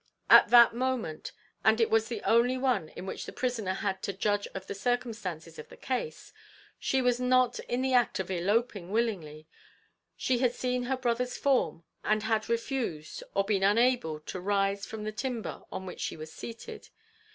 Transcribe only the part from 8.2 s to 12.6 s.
eloping willingly; she had seen her brother's form, and had